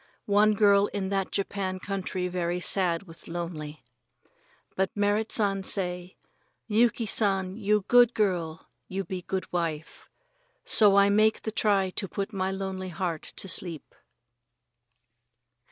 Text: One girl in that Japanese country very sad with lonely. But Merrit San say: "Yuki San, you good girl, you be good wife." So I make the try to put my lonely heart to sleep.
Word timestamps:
One 0.25 0.55
girl 0.55 0.87
in 0.87 1.09
that 1.09 1.29
Japanese 1.31 1.81
country 1.83 2.27
very 2.27 2.59
sad 2.59 3.03
with 3.03 3.27
lonely. 3.27 3.83
But 4.75 4.89
Merrit 4.97 5.31
San 5.31 5.61
say: 5.61 6.17
"Yuki 6.65 7.05
San, 7.05 7.55
you 7.55 7.85
good 7.87 8.15
girl, 8.15 8.67
you 8.87 9.03
be 9.03 9.21
good 9.21 9.45
wife." 9.53 10.09
So 10.65 10.95
I 10.95 11.09
make 11.11 11.43
the 11.43 11.51
try 11.51 11.91
to 11.91 12.07
put 12.07 12.33
my 12.33 12.49
lonely 12.49 12.89
heart 12.89 13.21
to 13.21 13.47
sleep. 13.47 13.93